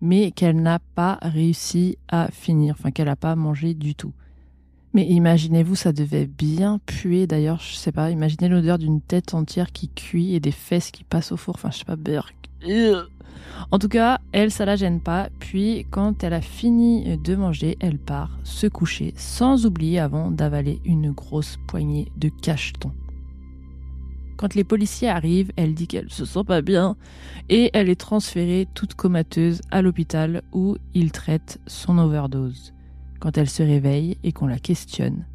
[0.01, 4.13] mais qu'elle n'a pas réussi à finir, enfin qu'elle n'a pas mangé du tout.
[4.97, 7.27] Mais imaginez-vous, ça devait bien puer.
[7.27, 11.03] D'ailleurs, je sais pas, imaginez l'odeur d'une tête entière qui cuit et des fesses qui
[11.03, 11.53] passent au four.
[11.53, 12.31] Enfin, je sais pas, beurre.
[13.69, 15.29] En tout cas, elle, ça la gêne pas.
[15.37, 20.81] Puis, quand elle a fini de manger, elle part se coucher, sans oublier avant d'avaler
[20.83, 22.91] une grosse poignée de cacheton.
[24.35, 26.97] Quand les policiers arrivent, elle dit qu'elle se sent pas bien
[27.49, 32.73] et elle est transférée toute comateuse à l'hôpital où ils traitent son overdose.
[33.19, 35.25] Quand elle se réveille et qu'on la questionne,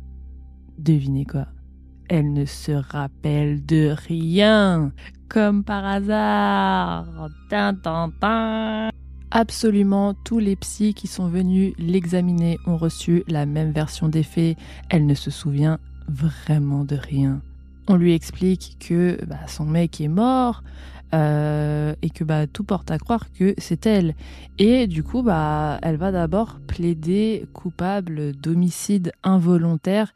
[0.78, 1.46] devinez quoi?
[2.08, 4.92] Elle ne se rappelle de rien,
[5.28, 7.30] comme par hasard.
[9.30, 14.58] Absolument tous les psys qui sont venus l'examiner ont reçu la même version des faits.
[14.90, 17.40] Elle ne se souvient vraiment de rien.
[17.88, 20.62] On lui explique que bah, son mec est mort,
[21.14, 24.14] euh, et que bah, tout porte à croire que c'est elle.
[24.58, 30.14] Et du coup, bah, elle va d'abord plaider coupable d'homicide involontaire.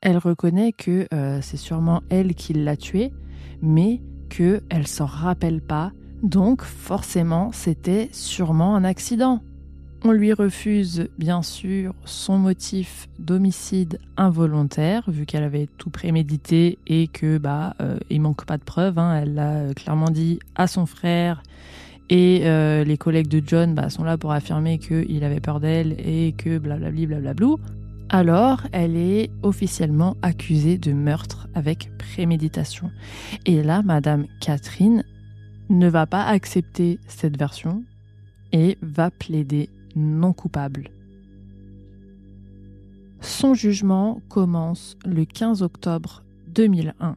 [0.00, 3.12] Elle reconnaît que euh, c'est sûrement elle qui l'a tué,
[3.62, 5.92] mais qu'elle s'en rappelle pas.
[6.22, 9.40] Donc forcément, c'était sûrement un accident.
[10.04, 17.08] On lui refuse bien sûr son motif d'homicide involontaire, vu qu'elle avait tout prémédité et
[17.08, 18.98] que bah euh, il manque pas de preuves.
[18.98, 19.20] Hein.
[19.20, 21.42] Elle l'a clairement dit à son frère
[22.10, 25.96] et euh, les collègues de John bah, sont là pour affirmer qu'il avait peur d'elle
[25.98, 27.58] et que blablabli blablablou.
[28.08, 32.90] Alors, elle est officiellement accusée de meurtre avec préméditation.
[33.44, 35.04] Et là, Madame Catherine
[35.68, 37.82] ne va pas accepter cette version
[38.52, 40.90] et va plaider non coupable.
[43.20, 47.16] Son jugement commence le 15 octobre 2001.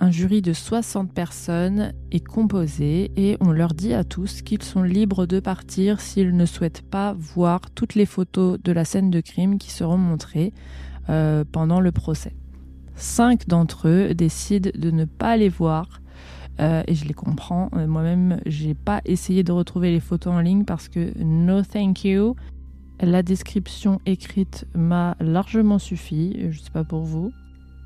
[0.00, 4.82] Un jury de 60 personnes est composé et on leur dit à tous qu'ils sont
[4.82, 9.20] libres de partir s'ils ne souhaitent pas voir toutes les photos de la scène de
[9.20, 10.52] crime qui seront montrées
[11.08, 12.36] euh, pendant le procès.
[12.94, 16.00] Cinq d'entre eux décident de ne pas les voir
[16.60, 17.70] euh, et je les comprends.
[17.74, 22.04] Euh, moi-même, j'ai pas essayé de retrouver les photos en ligne parce que no thank
[22.04, 22.36] you.
[23.00, 26.36] La description écrite m'a largement suffi.
[26.50, 27.32] Je sais pas pour vous.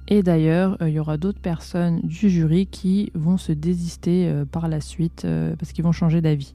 [0.09, 4.45] Et d'ailleurs, euh, il y aura d'autres personnes du jury qui vont se désister euh,
[4.45, 6.55] par la suite euh, parce qu'ils vont changer d'avis.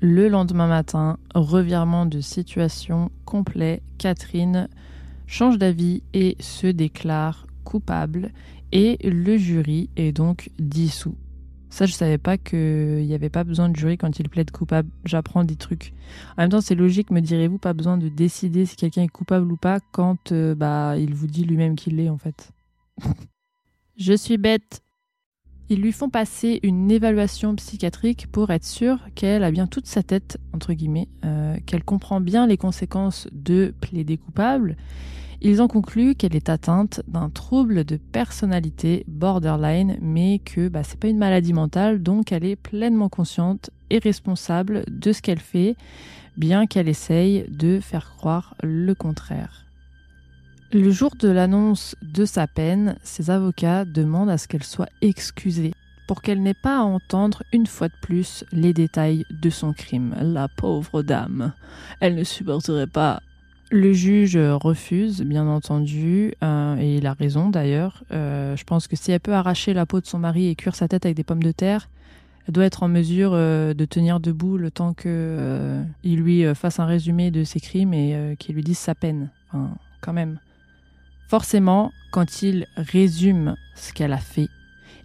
[0.00, 4.68] Le lendemain matin, revirement de situation complet, Catherine
[5.26, 8.30] change d'avis et se déclare coupable
[8.72, 11.16] et le jury est donc dissous.
[11.74, 14.88] Ça, je savais pas qu'il n'y avait pas besoin de jury quand il plaide coupable.
[15.04, 15.92] J'apprends des trucs.
[16.36, 19.50] En même temps, c'est logique, me direz-vous, pas besoin de décider si quelqu'un est coupable
[19.50, 22.52] ou pas quand euh, bah, il vous dit lui-même qu'il l'est, en fait.
[23.96, 24.82] je suis bête.
[25.68, 30.04] Ils lui font passer une évaluation psychiatrique pour être sûr qu'elle a bien toute sa
[30.04, 34.76] tête, entre guillemets, euh, qu'elle comprend bien les conséquences de plaider coupable
[35.44, 40.98] ils ont conclu qu'elle est atteinte d'un trouble de personnalité borderline, mais que bah, c'est
[40.98, 45.76] pas une maladie mentale, donc elle est pleinement consciente et responsable de ce qu'elle fait,
[46.38, 49.66] bien qu'elle essaye de faire croire le contraire.
[50.72, 55.72] Le jour de l'annonce de sa peine, ses avocats demandent à ce qu'elle soit excusée
[56.08, 60.14] pour qu'elle n'ait pas à entendre une fois de plus les détails de son crime.
[60.20, 61.52] La pauvre dame.
[62.00, 63.20] Elle ne supporterait pas
[63.74, 68.04] le juge refuse, bien entendu, euh, et il a raison d'ailleurs.
[68.12, 70.76] Euh, je pense que si elle peut arracher la peau de son mari et cuire
[70.76, 71.88] sa tête avec des pommes de terre,
[72.46, 76.86] elle doit être en mesure euh, de tenir debout le temps qu'il lui fasse un
[76.86, 79.30] résumé de ses crimes et qu'il lui dise sa peine.
[80.00, 80.38] Quand même.
[81.28, 84.48] Forcément, quand il résume ce qu'elle a fait,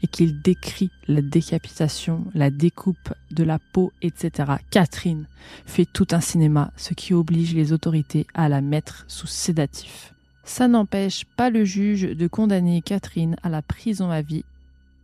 [0.03, 4.53] et qu'il décrit la décapitation, la découpe de la peau, etc.
[4.71, 5.25] Catherine
[5.65, 10.13] fait tout un cinéma, ce qui oblige les autorités à la mettre sous sédatif.
[10.43, 14.43] Ça n'empêche pas le juge de condamner Catherine à la prison à vie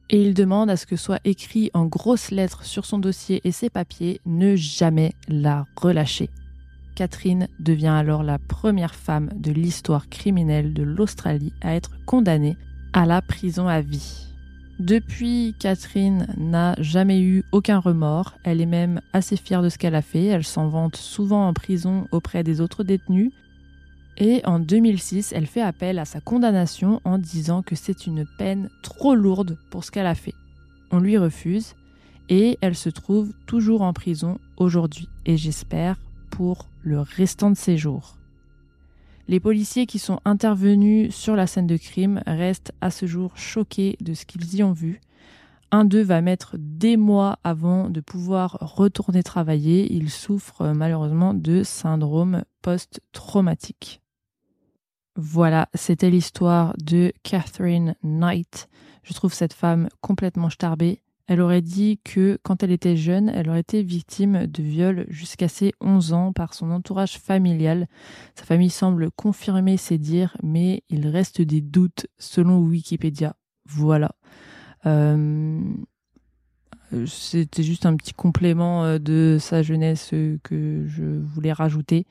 [0.09, 3.51] et il demande à ce que soit écrit en grosses lettres sur son dossier et
[3.51, 6.29] ses papiers ne jamais la relâcher.
[6.95, 12.55] Catherine devient alors la première femme de l'histoire criminelle de l'Australie à être condamnée
[12.93, 14.24] à la prison à vie.
[14.79, 18.33] Depuis, Catherine n'a jamais eu aucun remords.
[18.43, 20.25] Elle est même assez fière de ce qu'elle a fait.
[20.25, 23.31] Elle s'en vante souvent en prison auprès des autres détenus.
[24.17, 28.69] Et en 2006, elle fait appel à sa condamnation en disant que c'est une peine
[28.81, 30.35] trop lourde pour ce qu'elle a fait.
[30.91, 31.75] On lui refuse
[32.29, 35.97] et elle se trouve toujours en prison aujourd'hui et j'espère
[36.31, 38.15] pour le restant de ses jours.
[39.27, 43.97] Les policiers qui sont intervenus sur la scène de crime restent à ce jour choqués
[43.99, 45.01] de ce qu'ils y ont vu.
[45.71, 49.91] Un d'eux va mettre des mois avant de pouvoir retourner travailler.
[49.91, 54.01] Il souffre euh, malheureusement de syndrome post-traumatique.
[55.15, 58.69] Voilà, c'était l'histoire de Catherine Knight.
[59.03, 61.01] Je trouve cette femme complètement starbée.
[61.27, 65.47] Elle aurait dit que quand elle était jeune, elle aurait été victime de viol jusqu'à
[65.47, 67.87] ses 11 ans par son entourage familial.
[68.35, 73.35] Sa famille semble confirmer ses dires, mais il reste des doutes selon Wikipédia.
[73.65, 74.11] Voilà.
[74.85, 75.59] Euh,
[77.07, 80.11] c'était juste un petit complément euh, de sa jeunesse
[80.43, 82.05] que je voulais rajouter.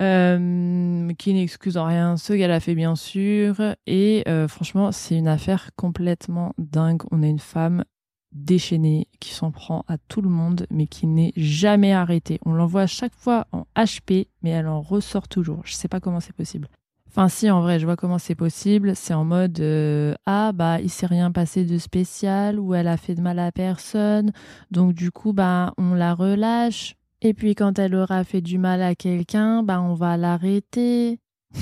[0.00, 5.16] Euh, qui n'excuse en rien ce qu'elle a fait bien sûr et euh, franchement c'est
[5.16, 7.84] une affaire complètement dingue on a une femme
[8.32, 12.82] déchaînée qui s'en prend à tout le monde mais qui n'est jamais arrêtée on l'envoie
[12.82, 16.34] à chaque fois en HP mais elle en ressort toujours je sais pas comment c'est
[16.34, 16.68] possible
[17.16, 18.96] Enfin, si, en vrai, je vois comment c'est possible.
[18.96, 22.96] C'est en mode euh, Ah, bah, il s'est rien passé de spécial ou elle a
[22.96, 24.32] fait de mal à personne.
[24.72, 26.96] Donc, du coup, bah, on la relâche.
[27.26, 31.18] Et puis quand elle aura fait du mal à quelqu'un, bah on va l'arrêter.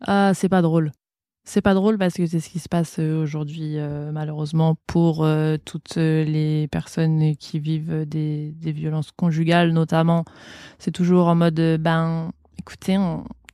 [0.00, 0.90] ah, c'est pas drôle.
[1.44, 5.22] C'est pas drôle parce que c'est ce qui se passe euh, aujourd'hui, euh, malheureusement, pour
[5.22, 10.24] euh, toutes les personnes qui vivent des, violences conjugales, notamment.
[10.78, 12.96] C'est toujours en mode, ben, écoutez,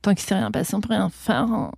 [0.01, 1.43] tant qu'il s'est rien passé, on peut rien faire.
[1.43, 1.71] Hein.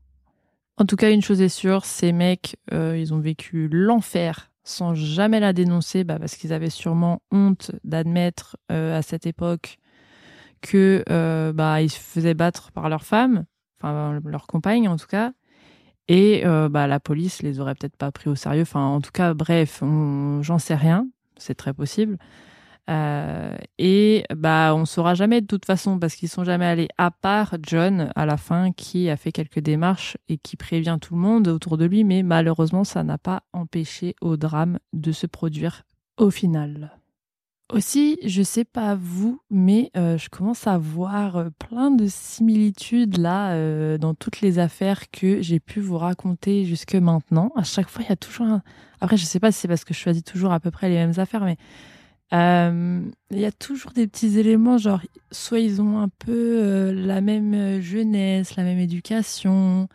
[0.77, 5.39] En tout cas, une chose est sûre, ces mecs, ils ont vécu l'enfer sans jamais
[5.39, 9.77] la dénoncer, bah, parce qu'ils avaient sûrement honte d'admettre euh, à cette époque
[10.61, 13.45] que euh, bah, se faisaient battre par leur femme,
[13.79, 15.31] enfin leur compagne en tout cas,
[16.07, 18.63] et euh, bah, la police les aurait peut-être pas pris au sérieux.
[18.63, 21.07] Enfin, en tout cas, bref, j'en sais rien,
[21.37, 22.17] c'est très possible.
[22.87, 27.09] Euh, et bah on saura jamais de toute façon parce qu'ils sont jamais allés à
[27.09, 31.19] part John à la fin qui a fait quelques démarches et qui prévient tout le
[31.19, 35.81] monde autour de lui mais malheureusement ça n'a pas empêché au drame de se produire
[36.17, 36.99] au final.
[37.73, 43.17] Aussi, je sais pas vous, mais euh, je commence à voir euh, plein de similitudes
[43.17, 47.51] là dans toutes les affaires que j'ai pu vous raconter jusque maintenant.
[47.55, 48.61] À chaque fois, il y a toujours un...
[49.01, 50.95] Après, je sais pas si c'est parce que je choisis toujours à peu près les
[50.95, 51.57] mêmes affaires, mais
[52.33, 53.01] Euh,
[53.31, 55.01] Il y a toujours des petits éléments, genre,
[55.31, 59.87] soit ils ont un peu euh, la même jeunesse, la même éducation,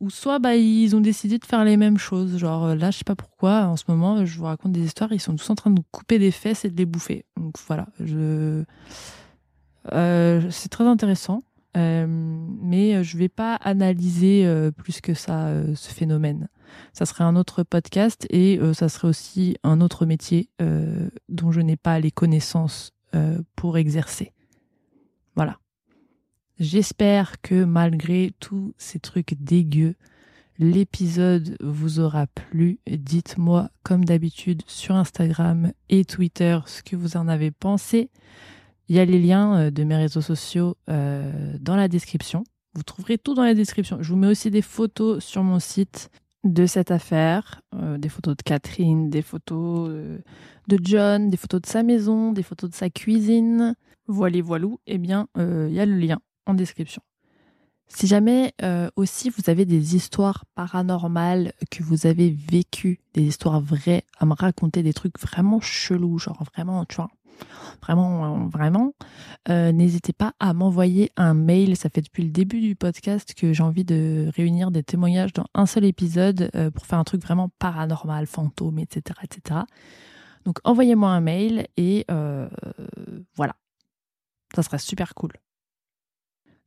[0.00, 2.38] ou soit bah, ils ont décidé de faire les mêmes choses.
[2.38, 5.12] Genre euh, là, je sais pas pourquoi, en ce moment, je vous raconte des histoires,
[5.12, 7.24] ils sont tous en train de couper des fesses et de les bouffer.
[7.36, 7.86] Donc voilà.
[9.92, 11.42] Euh, c'est très intéressant.
[11.76, 16.48] Euh, mais je vais pas analyser euh, plus que ça euh, ce phénomène.
[16.92, 21.52] Ça serait un autre podcast et euh, ça serait aussi un autre métier euh, dont
[21.52, 24.32] je n'ai pas les connaissances euh, pour exercer.
[25.36, 25.58] Voilà.
[26.58, 29.94] J'espère que malgré tous ces trucs dégueux,
[30.58, 32.80] l'épisode vous aura plu.
[32.86, 38.10] Dites-moi comme d'habitude sur Instagram et Twitter ce que vous en avez pensé.
[38.90, 42.42] Il y a les liens euh, de mes réseaux sociaux euh, dans la description.
[42.74, 43.98] Vous trouverez tout dans la description.
[44.00, 46.10] Je vous mets aussi des photos sur mon site
[46.42, 51.66] de cette affaire, euh, des photos de Catherine, des photos de John, des photos de
[51.68, 53.76] sa maison, des photos de sa cuisine.
[54.08, 57.00] Voilé voilou, eh bien, il y a le lien en description.
[57.86, 58.54] Si jamais
[58.96, 64.34] aussi vous avez des histoires paranormales que vous avez vécues, des histoires vraies, à me
[64.34, 67.10] raconter des trucs vraiment chelous, genre vraiment, tu vois,
[67.82, 68.92] vraiment, vraiment,
[69.48, 71.76] euh, n'hésitez pas à m'envoyer un mail.
[71.76, 75.46] Ça fait depuis le début du podcast que j'ai envie de réunir des témoignages dans
[75.54, 79.60] un seul épisode euh, pour faire un truc vraiment paranormal, fantôme, etc., etc.
[80.44, 82.48] Donc envoyez-moi un mail et euh,
[83.36, 83.54] voilà,
[84.54, 85.32] ça serait super cool.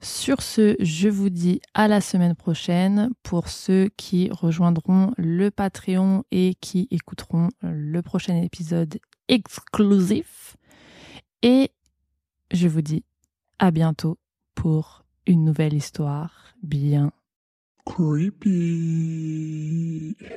[0.03, 6.25] Sur ce, je vous dis à la semaine prochaine pour ceux qui rejoindront le Patreon
[6.29, 8.99] et qui écouteront le prochain épisode
[9.29, 10.57] exclusif.
[11.45, 11.71] Et
[12.53, 13.03] je vous dis
[13.59, 14.17] à bientôt
[14.55, 17.11] pour une nouvelle histoire bien
[17.85, 18.55] Creepy.